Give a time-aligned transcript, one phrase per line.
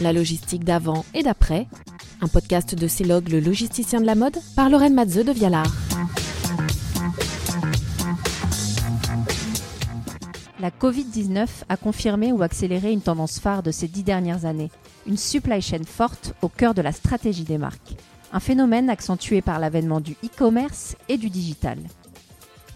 [0.00, 1.66] La logistique d'avant et d'après,
[2.20, 5.72] un podcast de Célog, le logisticien de la mode, par Lorraine Matzeux de Vialard.
[10.60, 14.70] La Covid-19 a confirmé ou accéléré une tendance phare de ces dix dernières années,
[15.06, 17.96] une supply chain forte au cœur de la stratégie des marques.
[18.32, 21.78] Un phénomène accentué par l'avènement du e-commerce et du digital.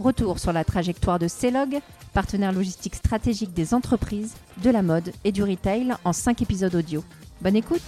[0.01, 1.79] Retour sur la trajectoire de Celog,
[2.15, 7.05] partenaire logistique stratégique des entreprises, de la mode et du retail en cinq épisodes audio.
[7.41, 7.81] Bonne écoute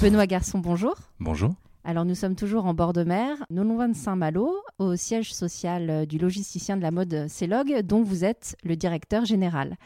[0.00, 0.94] Benoît Garçon, bonjour.
[1.18, 1.54] Bonjour.
[1.82, 6.06] Alors nous sommes toujours en bord de mer, non loin de Saint-Malo, au siège social
[6.06, 9.76] du logisticien de la mode Celog, dont vous êtes le directeur général.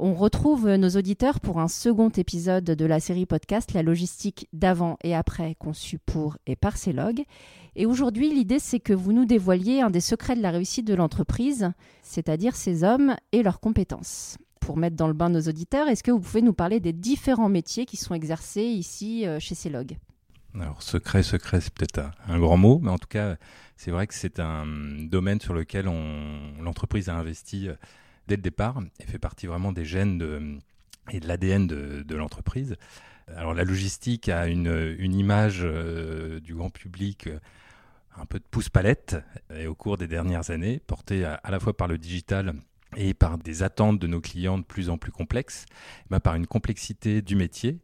[0.00, 4.96] On retrouve nos auditeurs pour un second épisode de la série podcast La logistique d'avant
[5.02, 7.24] et après conçue pour et par Celog.
[7.74, 10.94] Et aujourd'hui, l'idée c'est que vous nous dévoiliez un des secrets de la réussite de
[10.94, 14.38] l'entreprise, c'est-à-dire ses hommes et leurs compétences.
[14.60, 17.48] Pour mettre dans le bain nos auditeurs, est-ce que vous pouvez nous parler des différents
[17.48, 19.96] métiers qui sont exercés ici euh, chez Celog
[20.54, 23.36] alors, secret, secret, c'est peut-être un, un, grand mot, mais en tout cas,
[23.76, 24.64] c'est vrai que c'est un
[25.02, 25.84] domaine sur lequel
[26.58, 27.74] l'entreprise a investi euh,
[28.28, 30.60] dès le départ et fait partie vraiment des gènes
[31.10, 32.76] et de l'ADN de, l'entreprise.
[33.36, 34.68] Alors la logistique a une,
[35.00, 37.38] image euh, du grand public euh,
[38.16, 39.16] un peu de pouce-palette
[39.54, 42.54] et au cours des dernières années, portée à, la fois par le digital
[42.96, 45.66] et par des attentes de nos clients de plus en plus complexes,
[46.10, 47.78] ben par une complexité du métier.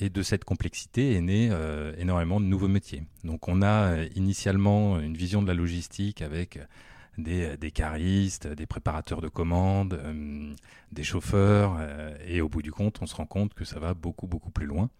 [0.00, 3.04] Et de cette complexité est né euh, énormément de nouveaux métiers.
[3.22, 6.58] Donc on a euh, initialement une vision de la logistique avec
[7.18, 10.52] des, des caristes, des préparateurs de commandes, euh,
[10.92, 13.94] des chauffeurs, euh, et au bout du compte, on se rend compte que ça va
[13.94, 14.90] beaucoup, beaucoup plus loin.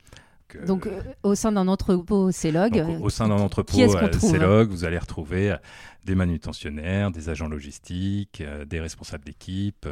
[0.49, 3.77] Que, Donc, euh, au sein d'un entrepôt Célog, au, au sein d'un entrepôt
[4.19, 5.57] Célog, vous allez retrouver
[6.05, 9.89] des manutentionnaires, des agents logistiques, des responsables d'équipe,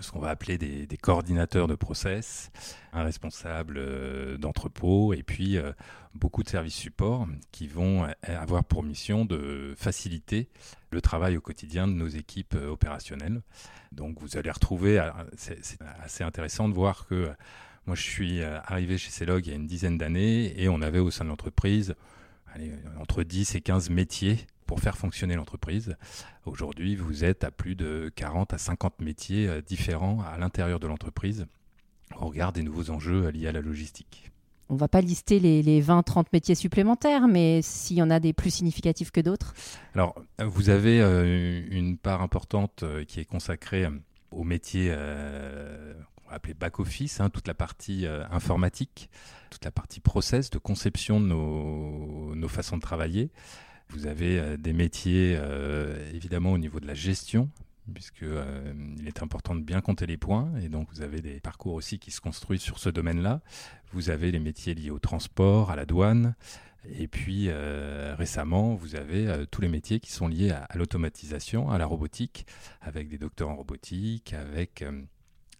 [0.00, 2.50] ce qu'on va appeler des, des, coordinateurs de process,
[2.92, 5.72] un responsable euh, d'entrepôt et puis euh,
[6.14, 10.48] beaucoup de services support qui vont avoir pour mission de faciliter
[10.90, 13.42] le travail au quotidien de nos équipes euh, opérationnelles.
[13.92, 15.04] Donc vous allez retrouver,
[15.36, 15.58] c'est
[16.02, 17.30] assez intéressant de voir que
[17.86, 21.00] moi je suis arrivé chez Celog il y a une dizaine d'années et on avait
[21.00, 21.96] au sein de l'entreprise
[23.00, 25.96] entre 10 et 15 métiers pour faire fonctionner l'entreprise.
[26.46, 30.86] Aujourd'hui, vous êtes à plus de 40 à 50 métiers euh, différents à l'intérieur de
[30.86, 31.48] l'entreprise
[32.14, 34.30] au regard des nouveaux enjeux liés à la logistique.
[34.68, 38.20] On ne va pas lister les, les 20-30 métiers supplémentaires, mais s'il y en a
[38.20, 39.54] des plus significatifs que d'autres
[39.96, 43.88] Alors, vous avez euh, une part importante euh, qui est consacrée
[44.30, 49.10] aux métiers euh, qu'on va appeler back-office, hein, toute la partie euh, informatique,
[49.50, 53.30] toute la partie process de conception de nos, nos façons de travailler.
[53.90, 57.50] Vous avez euh, des métiers euh, évidemment au niveau de la gestion,
[57.92, 61.40] puisque euh, il est important de bien compter les points et donc vous avez des
[61.40, 63.40] parcours aussi qui se construisent sur ce domaine-là.
[63.92, 66.34] Vous avez les métiers liés au transport, à la douane.
[66.88, 71.76] Et puis euh, récemment, vous avez tous les métiers qui sont liés à, l'automatisation, à
[71.76, 72.46] la robotique,
[72.80, 74.82] avec des docteurs en robotique, avec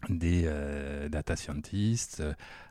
[0.09, 2.23] des euh, data scientists.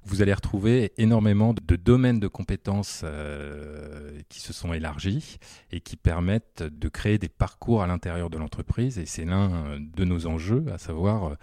[0.03, 5.37] Vous allez retrouver énormément de domaines de compétences euh, qui se sont élargis
[5.71, 8.97] et qui permettent de créer des parcours à l'intérieur de l'entreprise.
[8.97, 11.37] Et c'est l'un de nos enjeux, à savoir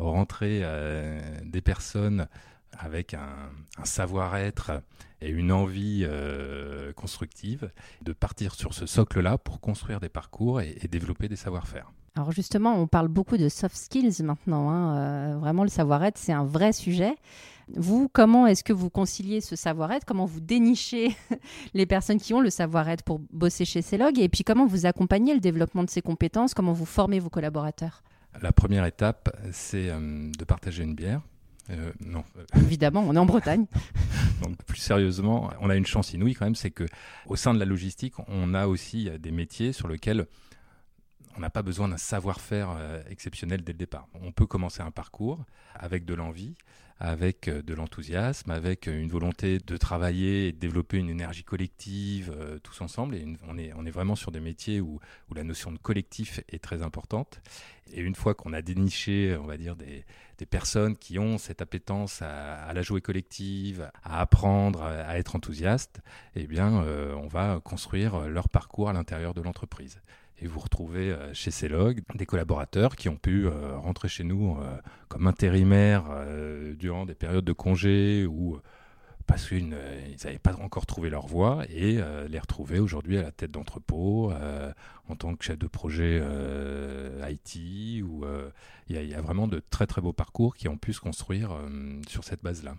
[0.00, 2.26] rentrer euh, des personnes
[2.72, 3.50] avec un,
[3.84, 4.82] savoir-être
[5.20, 7.70] et une envie euh, constructive
[8.02, 11.92] de partir sur ce socle-là pour construire des parcours et développer des savoir-faire.
[12.16, 14.70] Alors justement, on parle beaucoup de soft skills maintenant.
[14.70, 14.96] Hein.
[14.96, 17.14] Euh, vraiment, le savoir-être, c'est un vrai sujet.
[17.76, 20.04] Vous, comment est-ce que vous conciliez ce savoir-être?
[20.04, 21.14] Comment vous dénichez
[21.74, 25.34] les personnes qui ont le savoir-être pour bosser chez Celog Et puis comment vous accompagnez
[25.34, 26.52] le développement de ces compétences?
[26.52, 28.02] Comment vous formez vos collaborateurs?
[28.42, 31.20] La première étape, c'est euh, de partager une bière.
[31.70, 32.24] Euh, non.
[32.56, 33.66] Évidemment, on est en Bretagne.
[34.42, 36.86] Donc plus sérieusement, on a une chance inouïe quand même, c'est que
[37.26, 40.26] au sein de la logistique, on a aussi des métiers sur lesquels
[41.40, 44.06] on n'a pas besoin d'un savoir-faire euh, exceptionnel dès le départ.
[44.12, 46.54] On peut commencer un parcours avec de l'envie,
[46.98, 51.42] avec euh, de l'enthousiasme, avec euh, une volonté de travailler et de développer une énergie
[51.42, 52.30] collective
[52.62, 53.14] tous ensemble.
[53.14, 55.00] Et on, est, vraiment sur des métiers où,
[55.34, 57.40] la notion de collectif est très importante.
[57.90, 60.04] Et une fois qu'on a déniché, on va dire, des,
[60.50, 66.00] personnes qui ont cette appétence à, la jouer collective, à apprendre, à, être enthousiaste,
[66.36, 66.84] eh bien,
[67.14, 70.00] on va construire leur parcours à l'intérieur de l'entreprise
[70.40, 74.56] et vous retrouvez euh, chez Celog des collaborateurs qui ont pu euh, rentrer chez nous
[74.58, 74.76] euh,
[75.08, 76.04] comme intérimaires
[76.76, 78.58] durant des périodes de congé ou
[79.26, 83.50] parce qu'ils n'avaient pas encore trouvé leur voie et les retrouver aujourd'hui à la tête
[83.50, 84.32] d'entrepôt,
[85.08, 86.20] en tant que chef de projet
[87.28, 88.02] IT.
[88.02, 88.24] Ou
[88.88, 91.56] il y, a vraiment de très très beaux parcours qui ont pu se construire
[92.08, 92.74] sur cette base-là.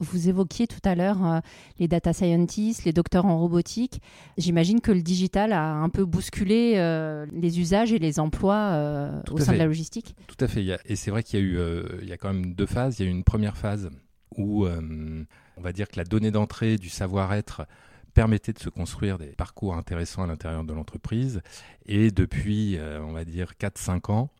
[0.00, 1.40] Vous évoquiez tout à l'heure euh,
[1.78, 4.00] les data scientists, les docteurs en robotique.
[4.38, 9.20] J'imagine que le digital a un peu bousculé euh, les usages et les emplois euh,
[9.30, 10.16] au sein de la logistique.
[10.26, 10.64] Tout à fait.
[10.86, 11.58] et c'est vrai qu'il y a eu,
[12.02, 12.98] il y a quand même deux phases.
[12.98, 13.90] Il y a eu une première phase
[14.36, 17.66] où on va dire que la donnée d'entrée du savoir-être
[18.14, 21.42] permettait de se construire des parcours intéressants à l'intérieur de l'entreprise.
[21.84, 24.30] Et depuis, on va dire, 4-5 ans,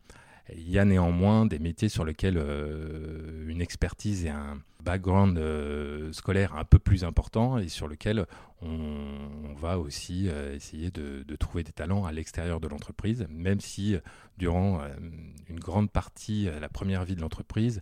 [0.55, 6.11] il y a néanmoins des métiers sur lesquels euh, une expertise et un background euh,
[6.11, 8.25] scolaire un peu plus important et sur lequel
[8.61, 13.95] on, va aussi euh, essayer de, trouver des talents à l'extérieur de l'entreprise, même si
[14.37, 14.81] durant
[15.49, 17.81] une grande partie, la première vie de l'entreprise,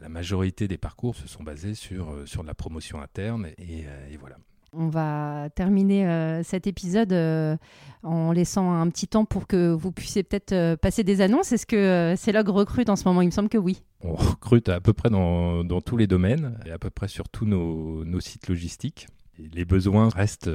[0.00, 3.86] la majorité des parcours se sont basés sur, sur la promotion interne et
[4.18, 4.36] voilà.
[4.74, 7.56] On va terminer euh, cet épisode euh,
[8.02, 11.52] en laissant un petit temps pour que vous puissiez peut-être euh, passer des annonces.
[11.52, 13.20] Est-ce que CELOG recrute en ce moment?
[13.20, 13.82] Il me semble que oui.
[14.00, 17.44] On recrute à peu près dans, tous les domaines et à peu près sur tous
[17.44, 19.08] nos sites logistiques.
[19.52, 20.50] Les besoins restent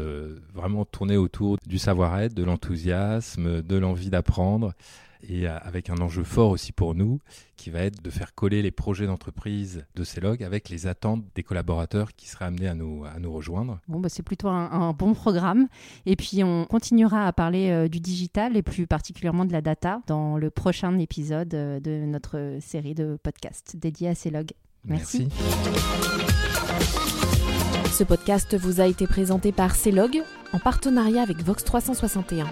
[0.54, 4.74] vraiment tournés autour du savoir-être, de l'enthousiasme, de l'envie d'apprendre
[5.28, 7.20] et avec un enjeu fort aussi pour nous
[7.56, 11.44] qui va être de faire coller les projets d'entreprise de CELOG avec les attentes des
[11.44, 13.80] collaborateurs qui seraient amenés à nous, à nous rejoindre.
[13.88, 15.68] Bon, bah c'est plutôt un, bon programme.
[16.06, 20.02] Et puis on continuera à parler euh, du digital et plus particulièrement de la data
[20.08, 24.54] dans le prochain épisode euh, de notre série de podcasts dédiée à CELOG.
[24.86, 25.28] Merci.
[27.92, 30.24] Ce podcast vous a été présenté par CELOG
[30.54, 32.46] en partenariat avec Vox 361.